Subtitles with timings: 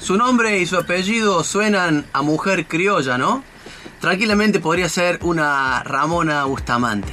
[0.00, 3.44] Su nombre y su apellido suenan a mujer criolla, ¿no?
[4.00, 7.12] Tranquilamente podría ser una Ramona Bustamante.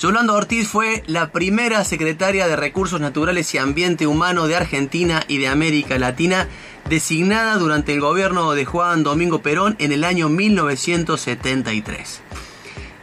[0.00, 5.38] Yolanda Ortiz fue la primera secretaria de Recursos Naturales y Ambiente Humano de Argentina y
[5.38, 6.48] de América Latina
[6.88, 12.22] designada durante el gobierno de Juan Domingo Perón en el año 1973.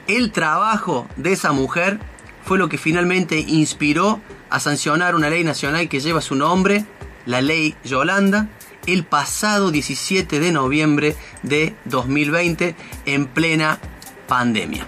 [0.08, 2.00] El trabajo de esa mujer
[2.44, 4.20] fue lo que finalmente inspiró
[4.50, 6.86] a sancionar una ley nacional que lleva su nombre,
[7.26, 8.50] la ley Yolanda,
[8.88, 13.80] el pasado 17 de noviembre de 2020 en plena
[14.28, 14.88] pandemia.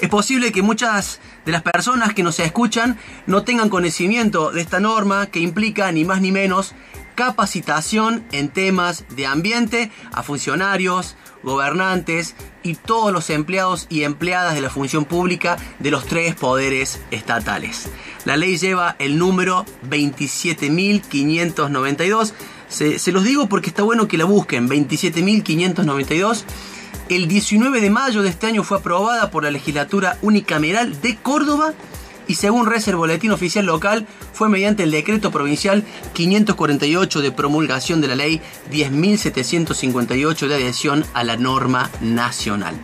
[0.00, 4.80] Es posible que muchas de las personas que nos escuchan no tengan conocimiento de esta
[4.80, 6.74] norma que implica ni más ni menos
[7.14, 14.60] capacitación en temas de ambiente a funcionarios, gobernantes y todos los empleados y empleadas de
[14.60, 17.88] la función pública de los tres poderes estatales.
[18.24, 22.32] La ley lleva el número 27.592
[22.72, 24.68] se, los digo porque está bueno que la busquen.
[24.68, 26.44] 27.592.
[27.08, 31.74] El 19 de mayo de este año fue aprobada por la legislatura unicameral de Córdoba
[32.26, 35.84] y según reza el boletín oficial local fue mediante el decreto provincial
[36.14, 42.74] 548 de promulgación de la ley 10.758 de adhesión a la norma nacional.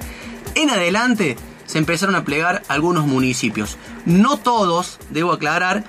[0.54, 5.84] En adelante se empezaron a plegar algunos municipios, no todos, debo aclarar,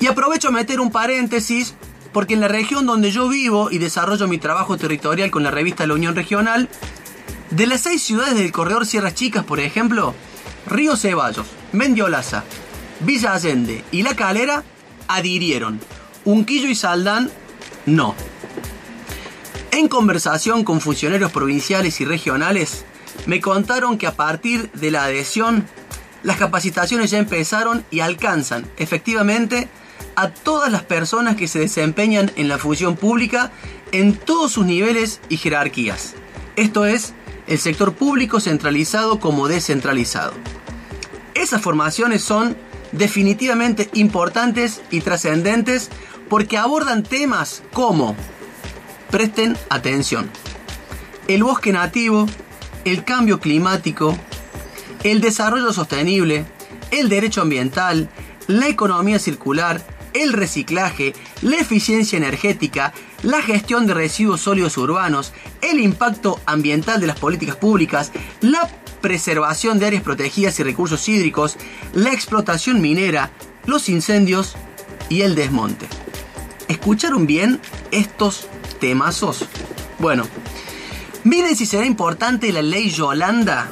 [0.00, 1.74] y aprovecho a meter un paréntesis
[2.16, 5.86] porque en la región donde yo vivo y desarrollo mi trabajo territorial con la revista
[5.86, 6.66] La Unión Regional,
[7.50, 10.14] de las seis ciudades del corredor Sierras Chicas, por ejemplo,
[10.66, 12.42] Río Ceballos, Mendiolaza,
[13.00, 14.64] Villa Allende y La Calera
[15.08, 15.78] adhirieron.
[16.24, 17.30] Unquillo y Saldán
[17.84, 18.14] no.
[19.70, 22.86] En conversación con funcionarios provinciales y regionales,
[23.26, 25.68] me contaron que a partir de la adhesión,
[26.22, 29.68] las capacitaciones ya empezaron y alcanzan efectivamente
[30.14, 33.52] a todas las personas que se desempeñan en la función pública
[33.92, 36.14] en todos sus niveles y jerarquías.
[36.56, 37.14] Esto es,
[37.46, 40.32] el sector público centralizado como descentralizado.
[41.34, 42.56] Esas formaciones son
[42.92, 45.90] definitivamente importantes y trascendentes
[46.28, 48.16] porque abordan temas como,
[49.10, 50.28] presten atención,
[51.28, 52.26] el bosque nativo,
[52.84, 54.16] el cambio climático,
[55.04, 56.46] el desarrollo sostenible,
[56.90, 58.08] el derecho ambiental,
[58.46, 62.92] la economía circular, el reciclaje, la eficiencia energética,
[63.22, 68.68] la gestión de residuos sólidos urbanos, el impacto ambiental de las políticas públicas, la
[69.00, 71.56] preservación de áreas protegidas y recursos hídricos,
[71.92, 73.30] la explotación minera,
[73.66, 74.56] los incendios
[75.08, 75.86] y el desmonte.
[76.68, 78.48] ¿Escucharon bien estos
[78.80, 79.44] temazos?
[79.98, 80.24] Bueno,
[81.24, 83.70] miren si será importante la ley Yolanda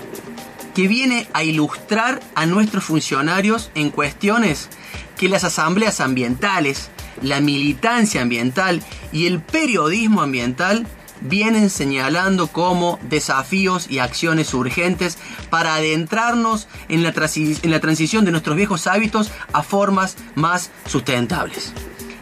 [0.74, 4.68] que viene a ilustrar a nuestros funcionarios en cuestiones
[5.16, 6.90] que las asambleas ambientales,
[7.22, 8.82] la militancia ambiental
[9.12, 10.86] y el periodismo ambiental
[11.20, 15.18] vienen señalando como desafíos y acciones urgentes
[15.48, 21.72] para adentrarnos en la, en la, transición de nuestros viejos hábitos a formas más sustentables.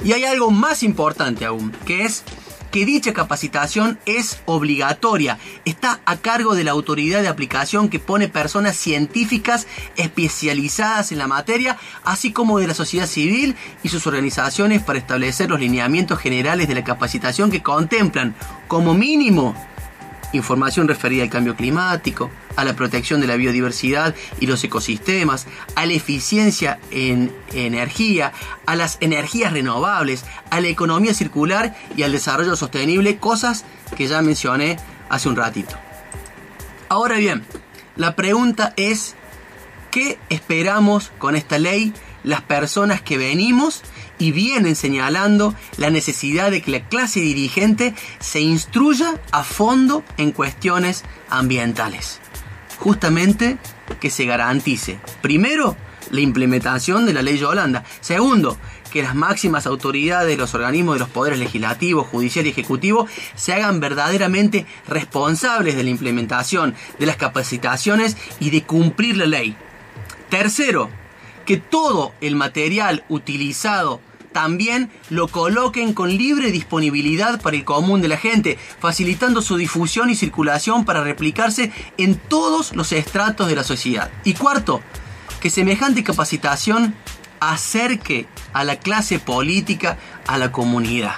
[0.04, 2.24] Y hay algo más importante aún, que es
[2.72, 5.38] que dicha capacitación es obligatoria.
[5.64, 11.28] Está a cargo de la autoridad de aplicación que pone personas científicas especializadas en la
[11.28, 16.66] materia, así como de la sociedad civil y sus organizaciones para establecer los lineamientos generales
[16.66, 18.34] de la capacitación que contemplan,
[18.66, 19.54] como mínimo,
[20.32, 25.86] información referida al cambio climático, a la protección de la biodiversidad y los ecosistemas, a
[25.86, 28.32] la eficiencia en energía,
[28.66, 33.64] a las energías renovables, a la economía circular y al desarrollo sostenible, cosas
[33.96, 34.78] que ya mencioné
[35.08, 35.76] hace un ratito.
[36.88, 37.44] Ahora bien,
[37.96, 39.14] la pregunta es,
[39.90, 41.92] ¿qué esperamos con esta ley
[42.24, 43.82] las personas que venimos
[44.22, 50.30] y vienen señalando la necesidad de que la clase dirigente se instruya a fondo en
[50.30, 52.20] cuestiones ambientales.
[52.78, 53.58] Justamente
[54.00, 55.76] que se garantice, primero,
[56.12, 57.82] la implementación de la ley Yolanda.
[58.00, 58.56] Segundo,
[58.92, 63.54] que las máximas autoridades de los organismos de los poderes legislativo, judicial y ejecutivo se
[63.54, 69.56] hagan verdaderamente responsables de la implementación de las capacitaciones y de cumplir la ley.
[70.30, 70.90] Tercero,
[71.44, 74.00] que todo el material utilizado
[74.32, 80.10] también lo coloquen con libre disponibilidad para el común de la gente, facilitando su difusión
[80.10, 84.10] y circulación para replicarse en todos los estratos de la sociedad.
[84.24, 84.80] Y cuarto,
[85.40, 86.94] que semejante capacitación
[87.40, 91.14] acerque a la clase política a la comunidad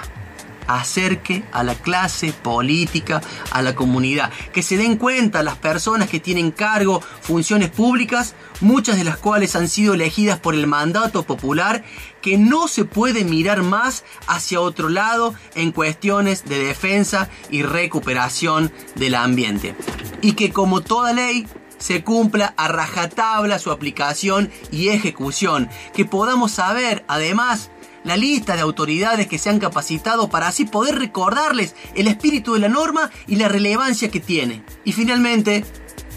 [0.67, 3.21] acerque a la clase política,
[3.51, 8.97] a la comunidad, que se den cuenta las personas que tienen cargo, funciones públicas, muchas
[8.97, 11.83] de las cuales han sido elegidas por el mandato popular,
[12.21, 18.71] que no se puede mirar más hacia otro lado en cuestiones de defensa y recuperación
[18.95, 19.75] del ambiente.
[20.21, 21.47] Y que como toda ley,
[21.77, 27.69] se cumpla a rajatabla su aplicación y ejecución, que podamos saber además
[28.05, 32.61] la lista de autoridades que se han capacitado para así poder recordarles el espíritu de
[32.61, 34.63] la norma y la relevancia que tiene.
[34.85, 35.65] Y finalmente,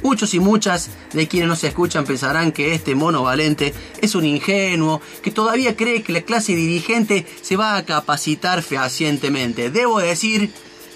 [0.03, 5.01] Muchos y muchas de quienes nos escuchan pensarán que este mono valente es un ingenuo,
[5.23, 9.71] que todavía cree que la clase dirigente se va a capacitar fehacientemente.
[9.71, 10.53] Debo decir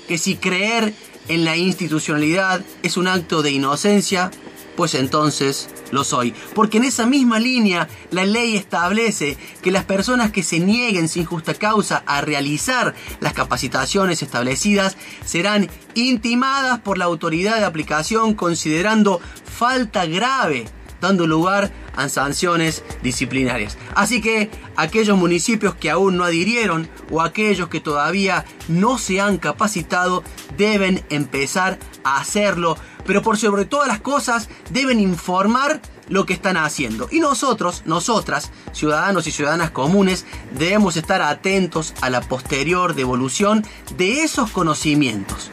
[0.06, 0.94] que si creer
[1.26, 4.30] en la institucionalidad es un acto de inocencia,
[4.76, 6.34] pues entonces lo soy.
[6.54, 11.24] Porque en esa misma línea la ley establece que las personas que se nieguen sin
[11.24, 19.20] justa causa a realizar las capacitaciones establecidas serán intimadas por la autoridad de aplicación considerando
[19.44, 20.66] falta grave
[21.02, 23.76] dando lugar a sanciones disciplinarias.
[23.94, 29.36] Así que aquellos municipios que aún no adhirieron o aquellos que todavía no se han
[29.36, 30.24] capacitado
[30.56, 36.56] deben empezar a hacerlo, pero por sobre todas las cosas deben informar lo que están
[36.56, 37.08] haciendo.
[37.10, 40.24] Y nosotros, nosotras, ciudadanos y ciudadanas comunes,
[40.56, 43.64] debemos estar atentos a la posterior devolución
[43.96, 45.50] de esos conocimientos.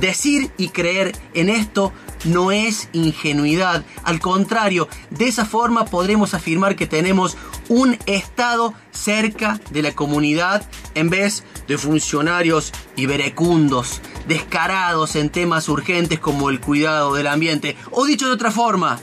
[0.00, 1.92] Decir y creer en esto
[2.24, 3.84] no es ingenuidad.
[4.04, 7.36] Al contrario, de esa forma podremos afirmar que tenemos
[7.68, 16.18] un Estado cerca de la comunidad en vez de funcionarios iberecundos, descarados en temas urgentes
[16.18, 17.76] como el cuidado del ambiente.
[17.90, 18.98] O dicho de otra forma,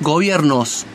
[0.00, 0.86] gobiernos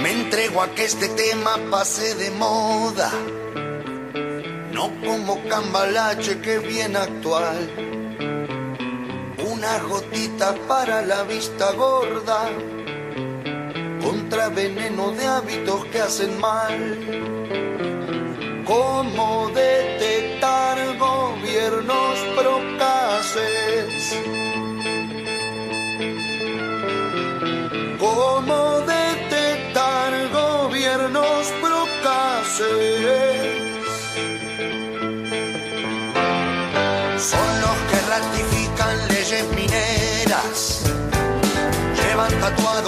[0.00, 0.74] procaces.
[0.74, 3.10] que este tema pase de moda,
[4.72, 7.70] no como cambalache que bien actual.
[9.52, 12.48] Una gotita para la vista gorda,
[14.02, 16.98] contra veneno de hábitos que hacen mal.
[18.66, 22.69] ¿Cómo detectar gobiernos procaces?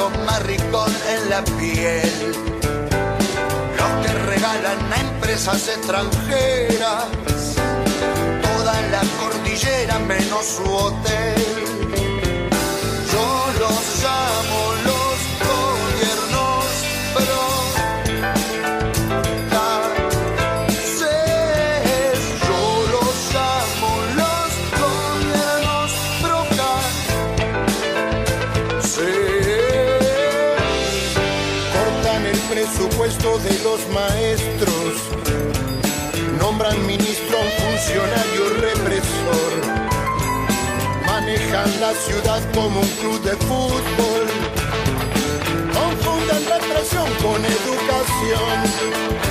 [0.03, 2.35] Tatuado maricón en la piel.
[3.77, 7.05] Los que regalan a empresas extranjeras
[8.43, 11.72] toda la cordillera menos su hotel.
[33.03, 34.95] De los maestros,
[36.39, 39.53] nombran ministro a un funcionario represor,
[41.05, 44.27] manejan la ciudad como un club de fútbol,
[45.75, 49.22] confunden represión con educación.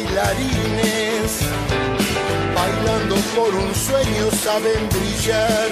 [0.00, 1.40] Bailarines,
[2.54, 5.70] bailando por un sueño saben brillar.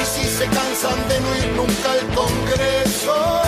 [0.00, 3.42] Y si se cansan de no ir nunca al Congreso,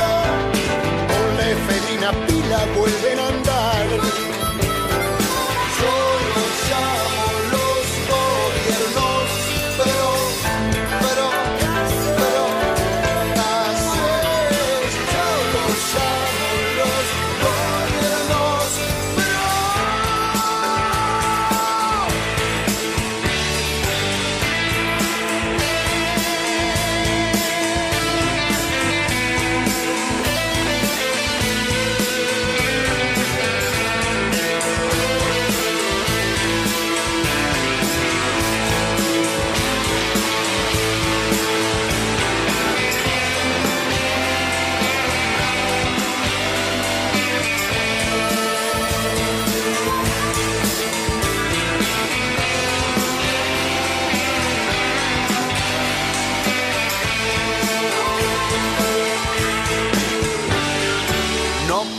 [1.13, 3.42] con la efedrina pila vuelven a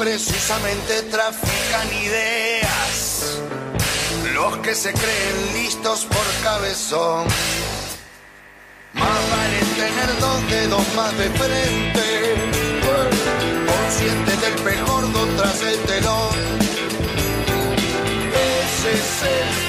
[0.03, 3.39] precisamente trafican ideas.
[4.33, 7.25] Los que se creen listos por cabezón.
[8.91, 12.05] Más vale tener dos dedos más de frente.
[13.71, 16.35] Consciente del pejordo tras el telón.
[18.59, 19.62] Ese es el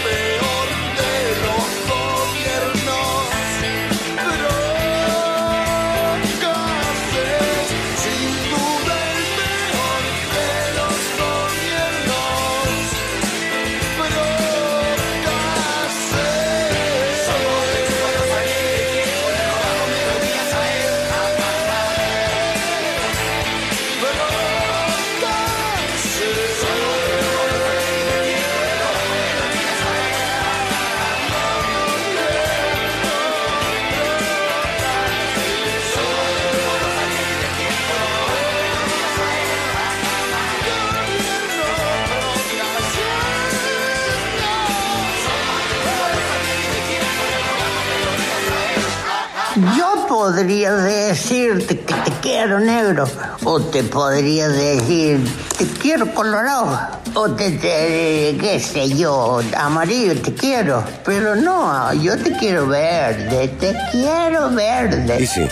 [49.57, 53.09] Yo podría decirte que te quiero negro,
[53.45, 55.21] o te podría decir
[55.57, 56.77] te quiero colorado,
[57.15, 63.47] o te, te qué sé yo, amarillo te quiero, pero no, yo te quiero verde,
[63.61, 65.23] te quiero verde.
[65.23, 65.47] Y sí,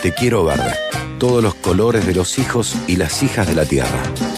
[0.00, 0.72] te quiero verde.
[1.18, 4.00] Todos los colores de los hijos y las hijas de la tierra.